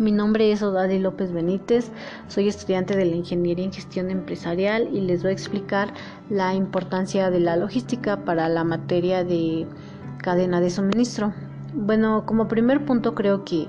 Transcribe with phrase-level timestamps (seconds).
[0.00, 1.90] Mi nombre es Odadi López Benítez,
[2.26, 5.92] soy estudiante de la Ingeniería en Gestión Empresarial y les voy a explicar
[6.30, 9.66] la importancia de la logística para la materia de
[10.16, 11.34] cadena de suministro.
[11.74, 13.68] Bueno, como primer punto creo que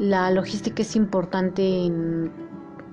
[0.00, 2.32] la logística es importante en,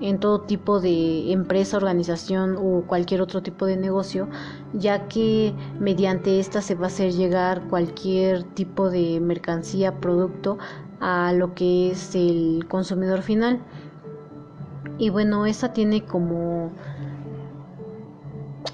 [0.02, 4.28] en todo tipo de empresa, organización o cualquier otro tipo de negocio,
[4.74, 10.58] ya que mediante esta se va a hacer llegar cualquier tipo de mercancía, producto
[11.00, 13.60] a lo que es el consumidor final.
[14.98, 16.72] Y bueno, esa tiene como,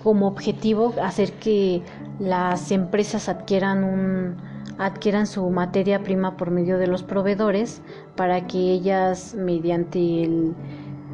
[0.04, 1.82] como objetivo hacer que
[2.20, 7.82] las empresas adquieran un adquieran su materia prima por medio de los proveedores
[8.16, 10.56] para que ellas mediante el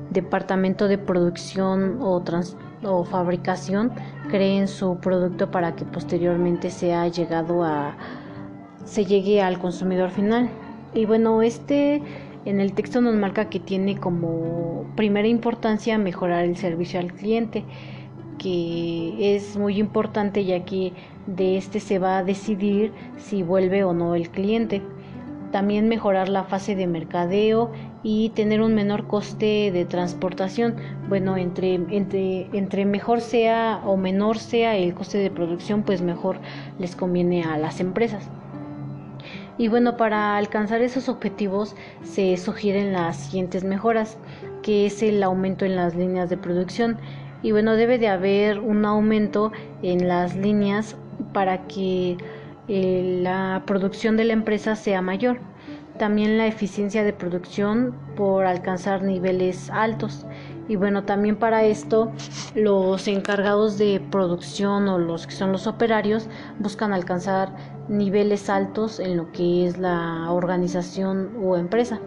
[0.10, 2.24] departamento de producción o,
[2.84, 3.92] o fabricación
[4.30, 7.96] creen su producto para que posteriormente sea llegado a
[8.86, 10.50] se llegue al consumidor final.
[10.94, 12.02] Y bueno, este
[12.46, 17.66] en el texto nos marca que tiene como primera importancia mejorar el servicio al cliente,
[18.40, 20.94] que es muy importante ya que
[21.26, 24.82] de este se va a decidir si vuelve o no el cliente.
[25.52, 27.72] También mejorar la fase de mercadeo
[28.04, 30.76] y tener un menor coste de transportación.
[31.10, 36.40] Bueno, entre, entre, entre mejor sea o menor sea el coste de producción, pues mejor
[36.80, 38.30] les conviene a las empresas.
[39.58, 44.18] Y bueno, para alcanzar esos objetivos se sugieren las siguientes mejoras,
[44.62, 46.98] que es el aumento en las líneas de producción.
[47.42, 49.52] Y bueno, debe de haber un aumento
[49.82, 50.96] en las líneas
[51.34, 52.18] para que
[52.68, 55.40] eh, la producción de la empresa sea mayor.
[55.98, 60.26] También la eficiencia de producción por alcanzar niveles altos.
[60.68, 62.12] Y bueno, también para esto
[62.54, 66.28] los encargados de producción o los que son los operarios
[66.60, 67.56] buscan alcanzar
[67.88, 72.00] niveles altos en lo que es la organización o empresa.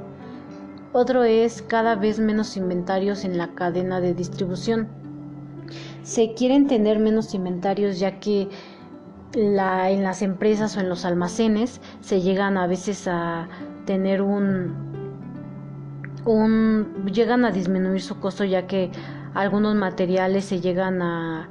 [0.92, 4.88] Otro es cada vez menos inventarios en la cadena de distribución.
[6.02, 8.48] Se quieren tener menos inventarios ya que
[9.34, 13.48] la, en las empresas o en los almacenes se llegan a veces a
[13.90, 14.72] tener un,
[16.24, 18.92] un llegan a disminuir su costo ya que
[19.34, 21.48] algunos materiales se llegan a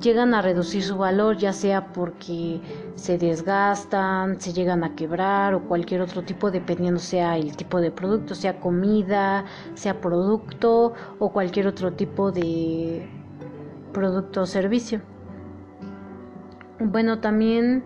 [0.00, 2.62] llegan a reducir su valor, ya sea porque
[2.94, 7.90] se desgastan, se llegan a quebrar o cualquier otro tipo, dependiendo sea el tipo de
[7.90, 9.44] producto, sea comida,
[9.74, 13.06] sea producto o cualquier otro tipo de
[13.92, 15.02] producto o servicio.
[16.78, 17.84] Bueno, también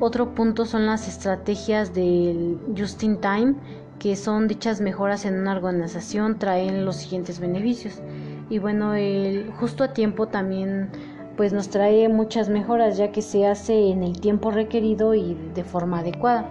[0.00, 3.54] otro punto son las estrategias del just in time,
[3.98, 8.02] que son dichas mejoras en una organización traen los siguientes beneficios.
[8.50, 10.90] Y bueno, el justo a tiempo también
[11.36, 15.64] pues nos trae muchas mejoras ya que se hace en el tiempo requerido y de
[15.64, 16.48] forma adecuada.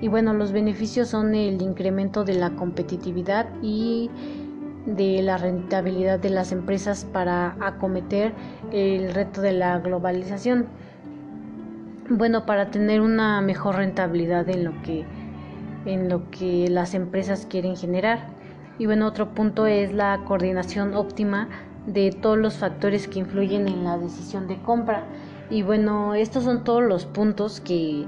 [0.00, 4.10] Y bueno, los beneficios son el incremento de la competitividad y
[4.86, 8.32] de la rentabilidad de las empresas para acometer
[8.72, 10.66] el reto de la globalización.
[12.08, 15.04] Bueno, para tener una mejor rentabilidad en lo que
[15.84, 18.26] en lo que las empresas quieren generar.
[18.78, 21.48] Y bueno, otro punto es la coordinación óptima
[21.86, 25.04] de todos los factores que influyen en la decisión de compra.
[25.50, 28.06] Y bueno, estos son todos los puntos que,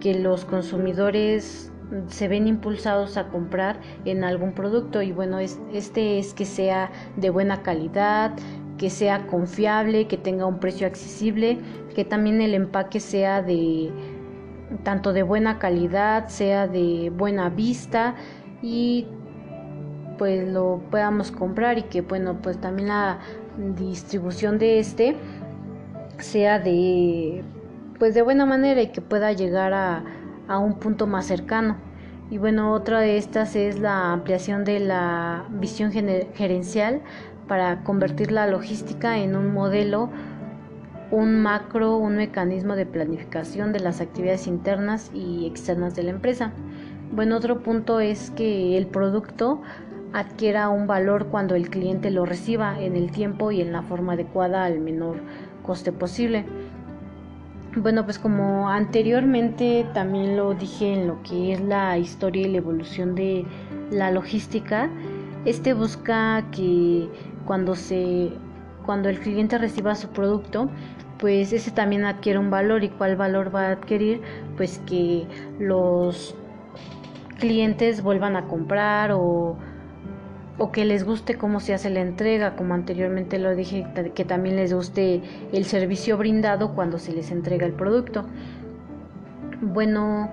[0.00, 1.72] que los consumidores
[2.08, 6.90] se ven impulsados a comprar en algún producto y bueno, es, este es que sea
[7.16, 8.32] de buena calidad,
[8.78, 11.58] que sea confiable, que tenga un precio accesible,
[11.94, 13.90] que también el empaque sea de
[14.82, 18.14] tanto de buena calidad, sea de buena vista
[18.62, 19.06] y
[20.18, 23.18] pues lo podamos comprar y que bueno pues también la
[23.76, 25.16] distribución de este
[26.18, 27.44] sea de
[27.98, 30.04] pues de buena manera y que pueda llegar a,
[30.48, 31.76] a un punto más cercano.
[32.30, 37.02] Y bueno otra de estas es la ampliación de la visión gerencial
[37.48, 40.10] para convertir la logística en un modelo
[41.10, 46.52] un macro, un mecanismo de planificación de las actividades internas y externas de la empresa.
[47.12, 49.62] Bueno, otro punto es que el producto
[50.12, 54.14] adquiera un valor cuando el cliente lo reciba en el tiempo y en la forma
[54.14, 55.16] adecuada al menor
[55.62, 56.44] coste posible.
[57.76, 62.58] Bueno, pues como anteriormente también lo dije en lo que es la historia y la
[62.58, 63.44] evolución de
[63.90, 64.88] la logística,
[65.44, 67.08] este busca que
[67.46, 68.32] cuando se
[68.84, 70.70] cuando el cliente reciba su producto,
[71.18, 74.22] pues ese también adquiere un valor y cuál valor va a adquirir,
[74.56, 75.26] pues que
[75.58, 76.36] los
[77.40, 79.56] clientes vuelvan a comprar o
[80.58, 84.56] o que les guste cómo se hace la entrega, como anteriormente lo dije, que también
[84.56, 85.22] les guste
[85.52, 88.24] el servicio brindado cuando se les entrega el producto.
[89.60, 90.30] Bueno,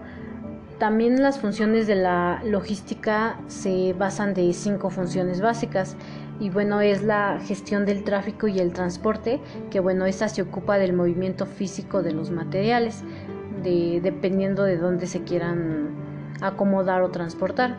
[0.80, 5.98] también las funciones de la logística se basan de cinco funciones básicas
[6.44, 9.40] y bueno es la gestión del tráfico y el transporte
[9.72, 13.02] que bueno esta se ocupa del movimiento físico de los materiales
[13.64, 15.96] de, dependiendo de dónde se quieran
[16.42, 17.78] acomodar o transportar.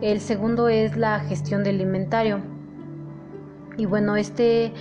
[0.00, 2.40] El segundo es la gestión del inventario.
[3.76, 4.72] Y bueno este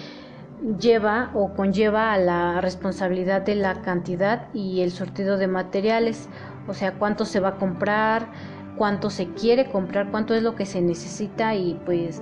[0.80, 6.30] lleva o conlleva a la responsabilidad de la cantidad y el sortido de materiales,
[6.70, 8.30] o sea, cuánto se va a comprar,
[8.78, 12.22] cuánto se quiere comprar, cuánto es lo que se necesita y pues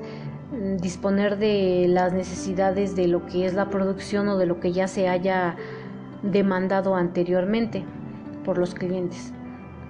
[0.79, 4.87] disponer de las necesidades de lo que es la producción o de lo que ya
[4.87, 5.55] se haya
[6.21, 7.83] demandado anteriormente
[8.45, 9.33] por los clientes.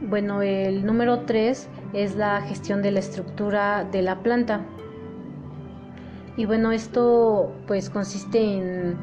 [0.02, 4.62] Bueno, el número 3 es la gestión de la estructura de la planta.
[6.36, 8.98] Y bueno, esto pues consiste en,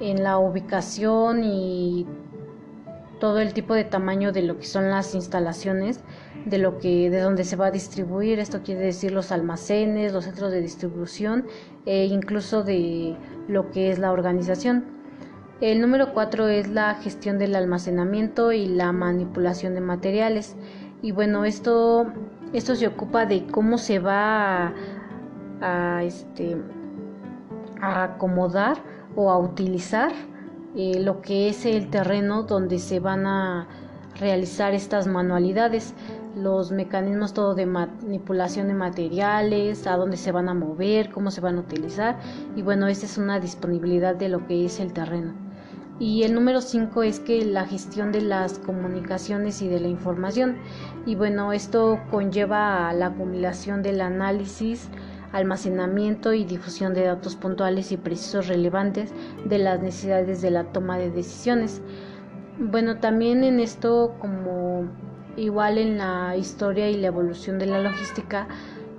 [0.00, 2.06] en la ubicación y
[3.20, 6.02] todo el tipo de tamaño de lo que son las instalaciones,
[6.44, 10.24] de lo que de donde se va a distribuir, esto quiere decir los almacenes, los
[10.24, 11.46] centros de distribución
[11.86, 13.16] e incluso de
[13.48, 14.84] lo que es la organización.
[15.60, 20.56] El número 4 es la gestión del almacenamiento y la manipulación de materiales.
[21.00, 22.06] Y bueno, esto
[22.52, 24.74] esto se ocupa de cómo se va a
[25.60, 26.56] a, este,
[27.80, 28.78] a acomodar
[29.16, 30.12] o a utilizar
[30.76, 33.68] eh, lo que es el terreno donde se van a
[34.18, 35.94] realizar estas manualidades,
[36.36, 41.40] los mecanismos todo de manipulación de materiales, a dónde se van a mover, cómo se
[41.40, 42.18] van a utilizar
[42.56, 45.32] y bueno, esa es una disponibilidad de lo que es el terreno.
[46.00, 50.56] Y el número 5 es que la gestión de las comunicaciones y de la información.
[51.06, 54.88] Y bueno, esto conlleva a la acumulación del análisis,
[55.30, 59.12] almacenamiento y difusión de datos puntuales y precisos relevantes
[59.44, 61.80] de las necesidades de la toma de decisiones.
[62.58, 64.88] Bueno, también en esto, como
[65.36, 68.48] igual en la historia y la evolución de la logística,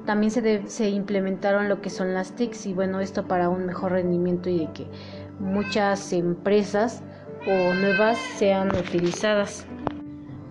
[0.06, 3.94] también se, se implementaron lo que son las TICs y bueno, esto para un mejor
[3.94, 4.88] rendimiento y de que
[5.40, 7.02] muchas empresas
[7.48, 9.66] o nuevas sean utilizadas.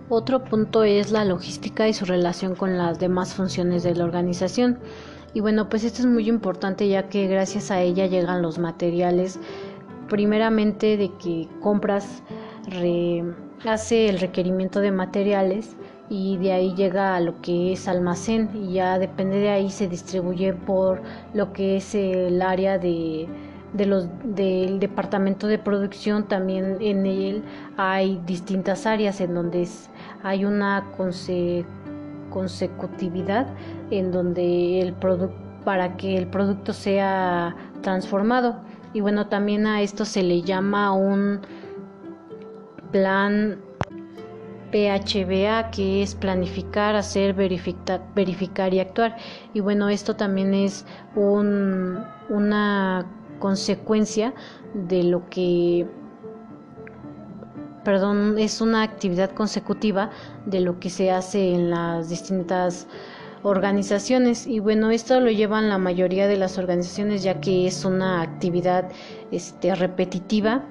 [0.09, 4.79] Otro punto es la logística y su relación con las demás funciones de la organización.
[5.33, 9.39] Y bueno, pues esto es muy importante ya que gracias a ella llegan los materiales,
[10.07, 12.21] primeramente de que compras,
[13.67, 15.75] hace el requerimiento de materiales
[16.09, 19.87] y de ahí llega a lo que es almacén y ya depende de ahí se
[19.87, 21.01] distribuye por
[21.33, 23.27] lo que es el área de,
[23.73, 26.27] de los del departamento de producción.
[26.27, 27.43] También en él
[27.77, 29.67] hay distintas áreas en donde
[30.23, 30.85] hay una
[32.29, 33.47] consecutividad
[33.89, 38.55] en donde el producto para que el producto sea transformado.
[38.93, 41.41] Y bueno también a esto se le llama un
[42.95, 43.59] plan
[44.71, 49.17] PHBA que es planificar, hacer, verificar, verificar y actuar.
[49.53, 53.05] Y bueno esto también es un, una
[53.39, 54.33] consecuencia
[54.73, 55.85] de lo que
[57.83, 60.09] perdón, es una actividad consecutiva
[60.45, 62.87] de lo que se hace en las distintas
[63.43, 64.47] organizaciones.
[64.47, 68.89] Y bueno esto lo llevan la mayoría de las organizaciones ya que es una actividad
[69.31, 70.63] este, repetitiva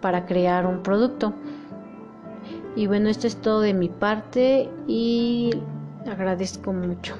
[0.00, 1.34] para crear un producto
[2.74, 5.52] y bueno esto es todo de mi parte y
[6.06, 7.14] agradezco mucho